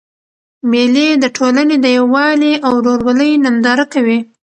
[0.71, 4.19] مېلې د ټولني د یووالي او ورورولۍ ننداره کوي.